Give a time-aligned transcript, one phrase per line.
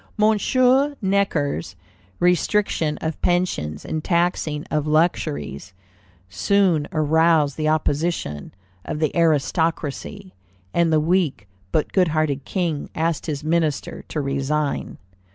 [0.17, 1.75] Monsieur Necker's
[2.19, 5.75] restriction of pensions and taxing of luxuries
[6.27, 8.51] soon aroused the opposition
[8.83, 10.33] of the aristocracy,
[10.73, 14.97] and the weak but good hearted King asked his minister to resign.